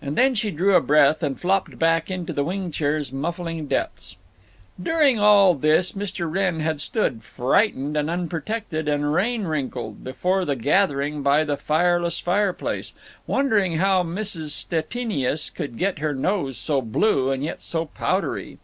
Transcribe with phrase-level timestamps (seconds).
[0.00, 4.16] And then she drew a breath and flopped back into the wing chair's muffling depths.
[4.80, 6.30] During all this Mr.
[6.32, 12.20] Wrenn had stood, frightened and unprotected and rain wrinkled, before the gathering by the fireless
[12.20, 12.94] fireplace,
[13.26, 14.50] wondering how Mrs.
[14.50, 18.58] Stettinius could get her nose so blue and yet so powdery.